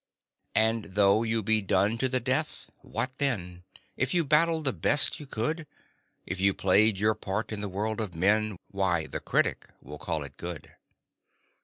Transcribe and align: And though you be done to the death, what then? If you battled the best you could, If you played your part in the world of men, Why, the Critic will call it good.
And 0.55 0.85
though 0.95 1.21
you 1.21 1.43
be 1.43 1.61
done 1.61 1.99
to 1.99 2.09
the 2.09 2.19
death, 2.19 2.71
what 2.81 3.19
then? 3.19 3.63
If 3.95 4.15
you 4.15 4.23
battled 4.23 4.63
the 4.65 4.73
best 4.73 5.19
you 5.19 5.27
could, 5.27 5.67
If 6.25 6.39
you 6.41 6.55
played 6.55 6.99
your 6.99 7.13
part 7.13 7.51
in 7.51 7.61
the 7.61 7.69
world 7.69 8.01
of 8.01 8.15
men, 8.15 8.57
Why, 8.71 9.05
the 9.05 9.19
Critic 9.19 9.67
will 9.79 9.99
call 9.99 10.23
it 10.23 10.37
good. 10.37 10.71